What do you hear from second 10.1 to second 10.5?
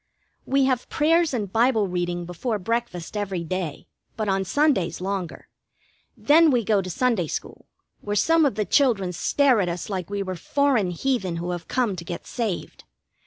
were